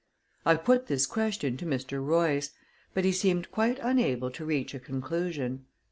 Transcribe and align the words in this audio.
I 0.47 0.55
put 0.55 0.87
this 0.87 1.05
question 1.05 1.57
to 1.57 1.65
Mr. 1.67 2.03
Royce, 2.03 2.49
but 2.95 3.05
he 3.05 3.11
seemed 3.11 3.51
quite 3.51 3.77
unable 3.83 4.31
to 4.31 4.43
reach 4.45 4.73
a 4.73 4.79
conclusion. 4.79 5.65